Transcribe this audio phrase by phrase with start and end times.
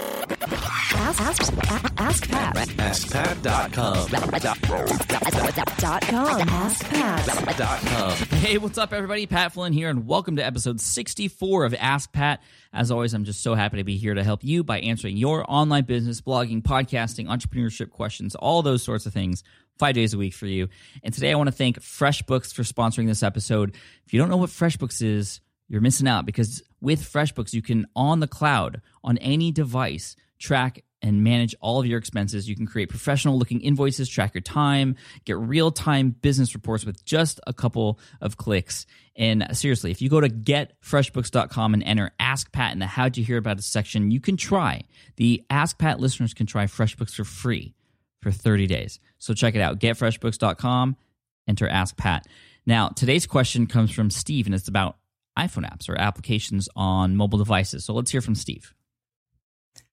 [0.00, 1.52] Ask, ask,
[1.98, 2.54] ask Pat.
[2.56, 4.08] AskPat.com.
[5.78, 6.40] Dot com.
[6.40, 8.32] AskPat.
[8.38, 9.26] Hey, what's up, everybody?
[9.26, 12.42] Pat Flynn here, and welcome to episode 64 of Ask Pat.
[12.72, 15.44] As always, I'm just so happy to be here to help you by answering your
[15.50, 19.42] online business, blogging, podcasting, entrepreneurship questions, all those sorts of things,
[19.78, 20.68] five days a week for you.
[21.02, 23.76] And today I want to thank FreshBooks for sponsoring this episode.
[24.06, 25.40] If you don't know what FreshBooks is,
[25.70, 30.82] you're missing out because with FreshBooks, you can, on the cloud, on any device, track
[31.02, 32.48] and manage all of your expenses.
[32.48, 37.04] You can create professional looking invoices, track your time, get real time business reports with
[37.04, 38.84] just a couple of clicks.
[39.16, 43.24] And seriously, if you go to getfreshbooks.com and enter Ask Pat in the How'd You
[43.24, 44.82] Hear About Us section, you can try.
[45.16, 47.74] The Ask Pat listeners can try FreshBooks for free
[48.20, 49.00] for 30 days.
[49.18, 49.78] So check it out.
[49.78, 50.96] Getfreshbooks.com,
[51.48, 52.26] enter Ask Pat.
[52.66, 54.96] Now, today's question comes from Steve, and it's about
[55.46, 57.84] iPhone apps or applications on mobile devices.
[57.84, 58.74] So let's hear from Steve.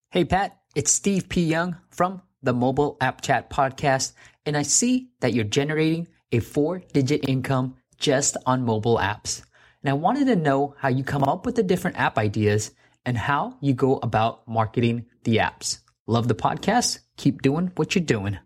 [0.10, 1.44] Hey Pat, it's Steve P.
[1.44, 4.14] Young from the Mobile App Chat Podcast,
[4.46, 9.42] and I see that you're generating a four digit income just on mobile apps.
[9.84, 12.72] And I wanted to know how you come up with the different app ideas
[13.06, 15.80] and how you go about marketing the apps.
[16.08, 17.00] Love the podcast.
[17.18, 18.38] Keep doing what you're doing.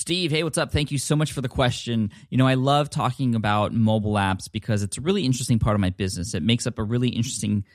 [0.00, 0.72] Steve, hey, what's up?
[0.72, 2.10] Thank you so much for the question.
[2.30, 5.80] You know, I love talking about mobile apps because it's a really interesting part of
[5.82, 6.32] my business.
[6.32, 7.66] It makes up a really interesting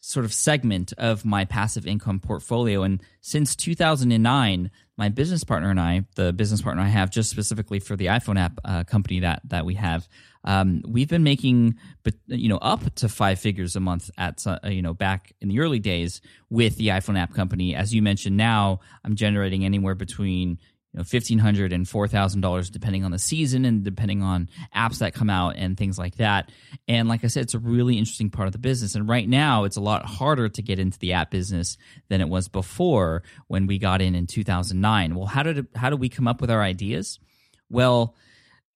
[0.00, 2.82] sort of segment of my passive income portfolio.
[2.82, 7.80] And since 2009, my business partner and I, the business partner I have just specifically
[7.80, 10.06] for the iPhone app uh, company that that we have,
[10.44, 14.58] um, we've been making, but you know, up to five figures a month at uh,
[14.64, 16.20] you know back in the early days
[16.50, 17.74] with the iPhone app company.
[17.74, 20.58] As you mentioned, now I'm generating anywhere between
[20.92, 24.48] you know fifteen hundred and four thousand dollars depending on the season and depending on
[24.74, 26.50] apps that come out and things like that.
[26.88, 28.94] And like I said, it's a really interesting part of the business.
[28.94, 31.76] And right now, it's a lot harder to get into the app business
[32.08, 35.14] than it was before when we got in in two thousand nine.
[35.14, 37.20] Well, how did how did we come up with our ideas?
[37.68, 38.16] Well,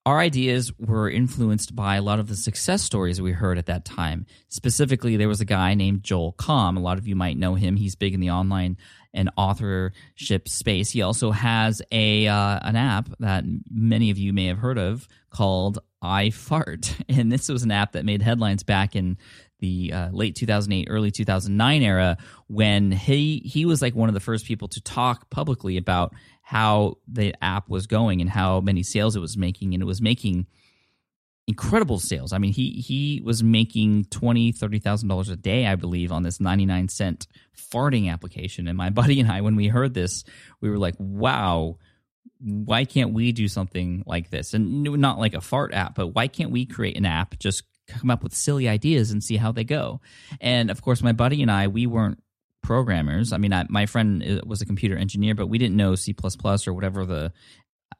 [0.07, 3.85] our ideas were influenced by a lot of the success stories we heard at that
[3.87, 4.27] time.
[4.49, 6.77] Specifically, there was a guy named Joel Comm.
[6.77, 7.77] A lot of you might know him.
[7.77, 8.77] He's big in the online
[9.15, 10.91] and authorship space.
[10.91, 15.09] He also has a uh, an app that many of you may have heard of
[15.31, 19.17] called iFart, and this was an app that made headlines back in
[19.65, 24.21] the uh, late 2008 early 2009 era when he he was like one of the
[24.21, 29.17] first people to talk publicly about how the app was going and how many sales
[29.17, 30.47] it was making and it was making
[31.47, 32.35] incredible sales.
[32.35, 36.23] I mean he he was making twenty thirty thousand dollars a day i believe on
[36.23, 37.27] this 99 cent
[37.57, 38.69] farting application.
[38.69, 40.25] And my buddy and i when we heard this
[40.61, 41.79] we were like wow
[42.41, 44.53] why can't we do something like this?
[44.53, 48.11] And not like a fart app but why can't we create an app just come
[48.11, 50.01] up with silly ideas and see how they go.
[50.41, 52.23] And of course my buddy and i we weren't
[52.63, 53.33] programmers.
[53.33, 56.15] I mean I, my friend uh, was a computer engineer but we didn't know c++
[56.67, 57.33] or whatever the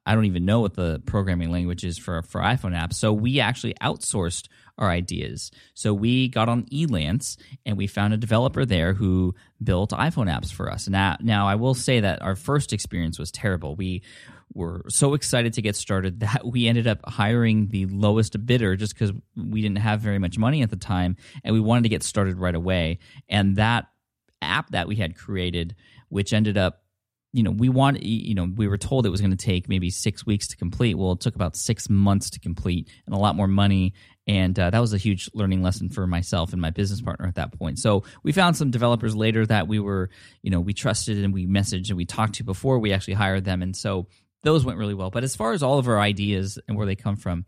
[0.07, 2.95] i don't even know what the programming language is for for iphone apps.
[2.95, 5.53] So we actually outsourced our ideas.
[5.75, 10.53] So we got on elance and we found a developer there who built iphone apps
[10.53, 10.89] for us.
[10.89, 13.77] Now now i will say that our first experience was terrible.
[13.77, 14.03] We
[14.55, 18.95] were so excited to get started that we ended up hiring the lowest bidder just
[18.95, 22.03] because we didn't have very much money at the time and we wanted to get
[22.03, 22.99] started right away.
[23.29, 23.87] And that
[24.43, 25.75] app that we had created
[26.09, 26.83] which ended up
[27.33, 29.91] you know we want you know we were told it was going to take maybe
[29.91, 30.95] six weeks to complete.
[30.95, 33.95] Well it took about six months to complete and a lot more money.
[34.27, 37.35] And uh, that was a huge learning lesson for myself and my business partner at
[37.35, 37.79] that point.
[37.79, 40.11] So we found some developers later that we were
[40.43, 43.45] you know we trusted and we messaged and we talked to before we actually hired
[43.45, 43.63] them.
[43.63, 44.07] And so
[44.45, 46.97] those went really well but as far as all of our ideas and where they
[46.97, 47.45] come from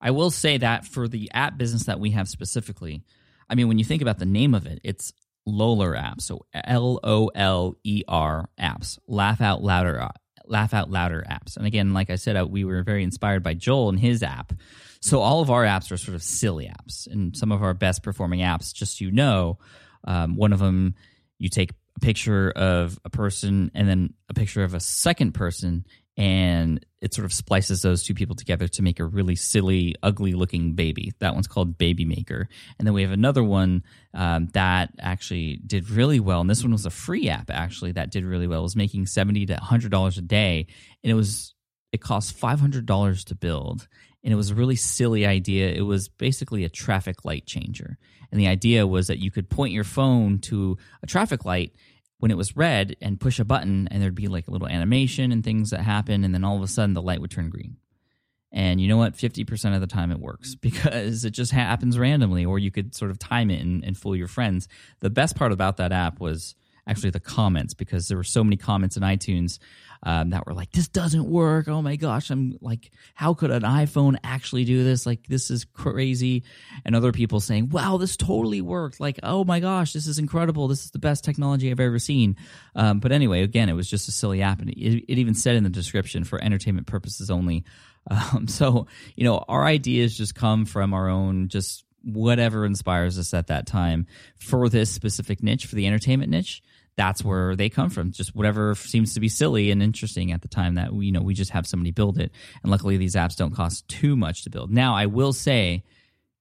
[0.00, 3.02] i will say that for the app business that we have specifically
[3.48, 5.12] i mean when you think about the name of it it's
[5.46, 6.22] Loler apps.
[6.22, 8.98] So L O L E R apps.
[9.06, 10.08] Laugh out louder.
[10.46, 11.56] Laugh out louder apps.
[11.56, 14.52] And again, like I said, uh, we were very inspired by Joel and his app.
[15.00, 18.02] So all of our apps are sort of silly apps, and some of our best
[18.02, 19.58] performing apps, just so you know,
[20.04, 20.94] um, one of them
[21.38, 25.86] you take a picture of a person and then a picture of a second person,
[26.20, 30.34] and it sort of splices those two people together to make a really silly, ugly
[30.34, 31.14] looking baby.
[31.20, 32.46] That one's called Baby Maker.
[32.78, 36.42] And then we have another one um, that actually did really well.
[36.42, 38.60] And this one was a free app actually that did really well.
[38.60, 40.66] It was making seventy to hundred dollars a day,
[41.02, 41.54] and it was
[41.90, 43.88] it cost five hundred dollars to build.
[44.22, 45.70] And it was a really silly idea.
[45.70, 47.96] It was basically a traffic light changer.
[48.30, 51.72] And the idea was that you could point your phone to a traffic light
[52.20, 55.32] when it was red and push a button and there'd be like a little animation
[55.32, 57.76] and things that happen and then all of a sudden the light would turn green.
[58.52, 59.14] And you know what?
[59.14, 63.10] 50% of the time it works because it just happens randomly or you could sort
[63.10, 64.68] of time it and, and fool your friends.
[65.00, 66.54] The best part about that app was
[66.86, 69.58] actually the comments because there were so many comments in iTunes
[70.02, 73.62] um, that were like, "This doesn't work." Oh my gosh, I'm like, "How could an
[73.62, 75.04] iPhone actually do this?
[75.04, 76.44] Like, this is crazy."
[76.84, 80.68] And other people saying, "Wow, this totally worked!" Like, "Oh my gosh, this is incredible!
[80.68, 82.36] This is the best technology I've ever seen."
[82.74, 85.56] Um, but anyway, again, it was just a silly app, and it, it even said
[85.56, 87.64] in the description for entertainment purposes only.
[88.10, 93.34] Um, so you know, our ideas just come from our own just whatever inspires us
[93.34, 94.06] at that time
[94.36, 96.62] for this specific niche for the entertainment niche
[97.00, 98.12] that's where they come from.
[98.12, 101.22] Just whatever seems to be silly and interesting at the time that we, you know
[101.22, 102.30] we just have somebody build it.
[102.62, 104.70] And luckily, these apps don't cost too much to build.
[104.70, 105.82] Now, I will say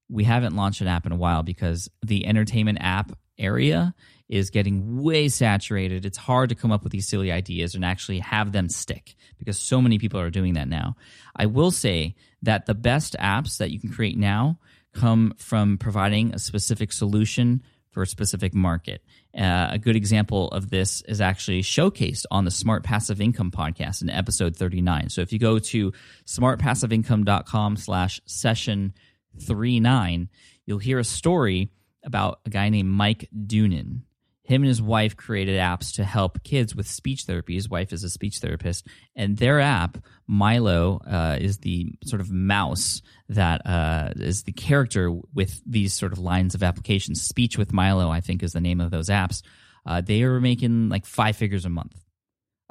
[0.09, 3.95] we haven't launched an app in a while because the entertainment app area
[4.27, 6.05] is getting way saturated.
[6.05, 9.57] It's hard to come up with these silly ideas and actually have them stick because
[9.57, 10.97] so many people are doing that now.
[11.37, 14.59] I will say that the best apps that you can create now
[14.93, 19.03] come from providing a specific solution for a specific market.
[19.37, 24.01] Uh, a good example of this is actually showcased on the Smart Passive Income podcast
[24.01, 25.09] in episode 39.
[25.09, 25.93] So if you go to
[26.25, 28.93] smartpassiveincome.com slash session
[29.41, 30.29] 39,
[30.65, 31.69] you'll hear a story
[32.03, 34.01] about a guy named Mike Doonan
[34.49, 37.53] him and his wife created apps to help kids with speech therapy.
[37.53, 42.31] His wife is a speech therapist, and their app Milo uh, is the sort of
[42.31, 47.21] mouse that uh, is the character with these sort of lines of applications.
[47.21, 49.43] Speech with Milo, I think, is the name of those apps.
[49.85, 52.03] Uh, they are making like five figures a month.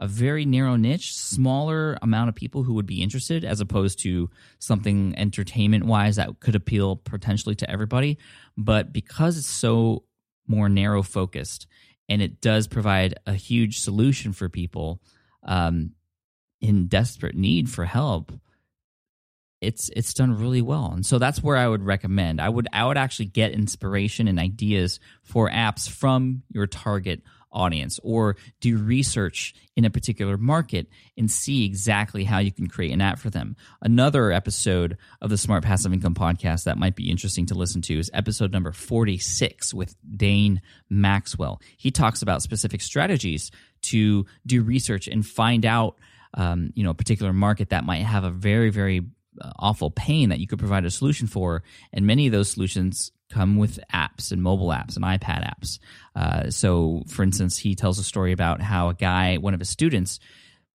[0.01, 4.31] A very narrow niche, smaller amount of people who would be interested, as opposed to
[4.59, 8.19] something entertainment wise that could appeal potentially to everybody.
[8.57, 10.05] But because it's so
[10.49, 11.67] more narrow focused
[12.09, 15.01] and it does provide a huge solution for people
[15.45, 15.93] um,
[16.61, 18.33] in desperate need for help.
[19.61, 20.93] It's it's done really well.
[20.93, 22.41] And so that's where i would recommend.
[22.41, 27.23] I would i would actually get inspiration and ideas for apps from your target
[27.59, 32.93] audience or do research in a particular market and see exactly how you can create
[32.93, 33.57] an app for them.
[33.83, 37.99] Another episode of the Smart Passive Income podcast that might be interesting to listen to
[37.99, 41.61] is episode number 46 with Dane Maxwell.
[41.77, 43.51] He talks about specific strategies
[43.83, 45.97] to do research and find out
[46.35, 49.07] um, you know a particular market that might have a very very
[49.41, 51.63] uh, awful pain that you could provide a solution for
[51.93, 55.79] and many of those solutions come with apps and mobile apps and iPad apps.
[56.15, 59.69] Uh, so, for instance, he tells a story about how a guy, one of his
[59.69, 60.19] students,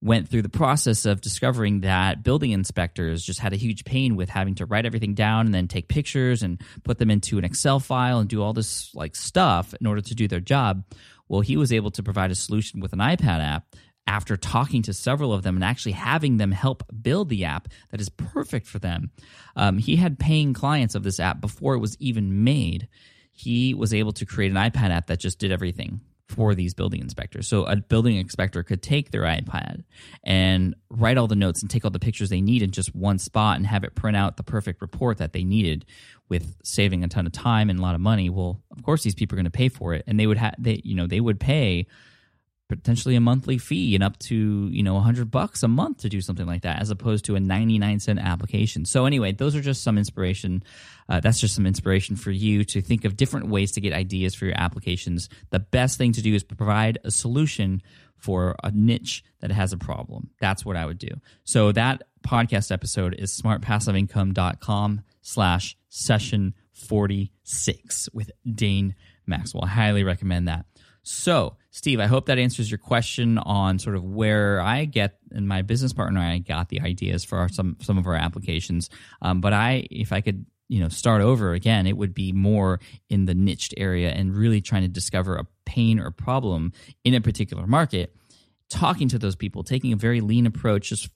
[0.01, 4.27] went through the process of discovering that building inspectors just had a huge pain with
[4.27, 7.79] having to write everything down and then take pictures and put them into an Excel
[7.79, 10.83] file and do all this like stuff in order to do their job.
[11.29, 13.65] Well, he was able to provide a solution with an iPad app
[14.07, 18.01] after talking to several of them and actually having them help build the app that
[18.01, 19.11] is perfect for them.
[19.55, 22.87] Um, he had paying clients of this app before it was even made.
[23.31, 27.01] He was able to create an iPad app that just did everything for these building
[27.01, 27.47] inspectors.
[27.47, 29.83] So a building inspector could take their iPad
[30.23, 33.19] and write all the notes and take all the pictures they need in just one
[33.19, 35.85] spot and have it print out the perfect report that they needed
[36.29, 38.29] with saving a ton of time and a lot of money.
[38.29, 40.55] Well, of course these people are going to pay for it and they would have
[40.57, 41.87] they you know, they would pay
[42.75, 46.21] potentially a monthly fee and up to you know 100 bucks a month to do
[46.21, 48.85] something like that as opposed to a 99 cent application.
[48.85, 50.63] So anyway those are just some inspiration
[51.09, 54.35] uh, that's just some inspiration for you to think of different ways to get ideas
[54.35, 55.29] for your applications.
[55.49, 57.81] The best thing to do is provide a solution
[58.17, 60.29] for a niche that has a problem.
[60.39, 61.09] That's what i would do.
[61.43, 68.95] So that podcast episode is smartpassiveincome.com slash session 46 with dane
[69.27, 69.65] maxwell.
[69.65, 70.65] I highly recommend that
[71.03, 75.47] so, Steve, I hope that answers your question on sort of where I get and
[75.47, 78.89] my business partner and I got the ideas for our, some some of our applications.
[79.21, 82.79] Um, but I, if I could, you know, start over again, it would be more
[83.09, 86.71] in the niched area and really trying to discover a pain or problem
[87.03, 88.15] in a particular market.
[88.69, 91.09] Talking to those people, taking a very lean approach, just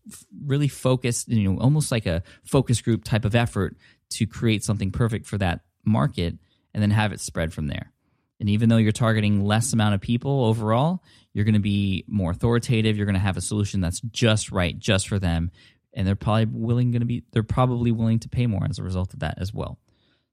[0.45, 3.77] really focused, you know, almost like a focus group type of effort
[4.11, 6.37] to create something perfect for that market,
[6.73, 7.93] and then have it spread from there.
[8.39, 11.03] And even though you're targeting less amount of people overall,
[11.33, 12.97] you're going to be more authoritative.
[12.97, 15.51] You're going to have a solution that's just right, just for them,
[15.93, 17.23] and they're probably willing going to be.
[17.31, 19.79] They're probably willing to pay more as a result of that as well.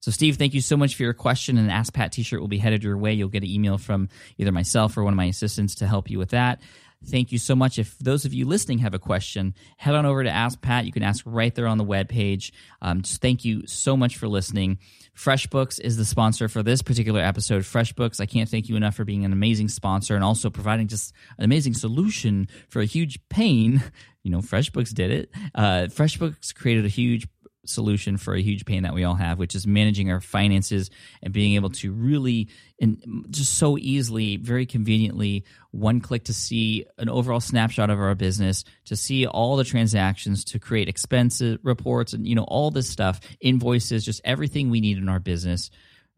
[0.00, 1.56] So, Steve, thank you so much for your question.
[1.56, 3.14] An Ask Pat T-shirt will be headed your way.
[3.14, 6.18] You'll get an email from either myself or one of my assistants to help you
[6.18, 6.61] with that.
[7.06, 7.78] Thank you so much.
[7.78, 10.87] If those of you listening have a question, head on over to Ask Pat.
[10.87, 12.50] You can ask right there on the webpage.
[12.82, 14.78] Um, just thank you so much for listening.
[15.16, 17.62] FreshBooks is the sponsor for this particular episode.
[17.62, 21.12] FreshBooks, I can't thank you enough for being an amazing sponsor and also providing just
[21.38, 23.82] an amazing solution for a huge pain.
[24.25, 25.30] You know, FreshBooks did it.
[25.54, 27.28] Uh, FreshBooks created a huge
[27.66, 30.90] solution for a huge pain that we all have, which is managing our finances
[31.23, 32.49] and being able to really
[32.80, 38.14] and just so easily, very conveniently, one click to see an overall snapshot of our
[38.14, 42.88] business, to see all the transactions, to create expenses reports, and you know all this
[42.88, 45.71] stuff, invoices, just everything we need in our business,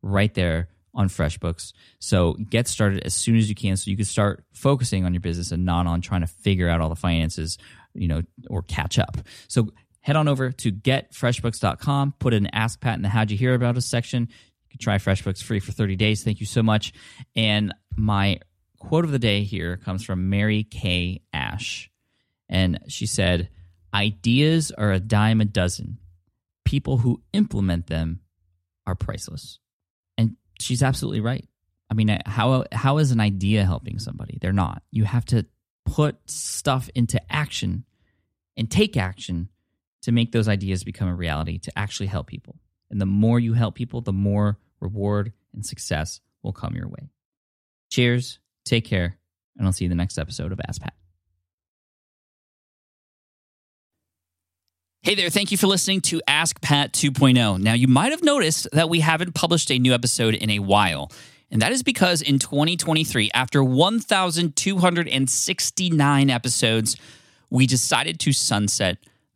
[0.02, 1.72] right there on FreshBooks.
[1.98, 5.20] So get started as soon as you can, so you can start focusing on your
[5.20, 7.58] business and not on trying to figure out all the finances,
[7.94, 9.18] you know, or catch up.
[9.46, 9.72] So
[10.06, 13.76] head on over to getfreshbooks.com, put in Ask Pat in the How'd You Hear About
[13.76, 14.22] Us section.
[14.22, 16.22] You can try FreshBooks free for 30 days.
[16.22, 16.92] Thank you so much.
[17.34, 18.38] And my
[18.78, 21.90] quote of the day here comes from Mary Kay Ash.
[22.48, 23.48] And she said,
[23.92, 25.98] Ideas are a dime a dozen.
[26.64, 28.20] People who implement them
[28.86, 29.58] are priceless.
[30.16, 31.48] And she's absolutely right.
[31.90, 34.38] I mean, uh, how how is an idea helping somebody?
[34.40, 34.82] They're not.
[34.92, 35.46] You have to
[35.84, 37.84] put stuff into action
[38.56, 39.48] and take action
[40.06, 42.54] to make those ideas become a reality to actually help people.
[42.90, 47.10] And the more you help people, the more reward and success will come your way.
[47.90, 49.18] Cheers, take care,
[49.56, 50.94] and I'll see you in the next episode of Ask Pat.
[55.02, 57.60] Hey there, thank you for listening to Ask Pat 2.0.
[57.60, 61.10] Now, you might have noticed that we haven't published a new episode in a while.
[61.50, 66.96] And that is because in 2023, after 1,269 episodes,
[67.50, 68.98] we decided to sunset